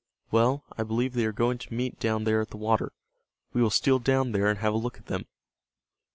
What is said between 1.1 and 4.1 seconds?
they are going to meet down there at the water. We will steal